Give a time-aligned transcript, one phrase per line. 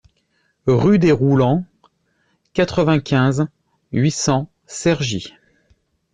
[0.65, 1.63] Rue des Roulants,
[2.53, 3.45] quatre-vingt-quinze,
[3.91, 5.31] huit cents Cergy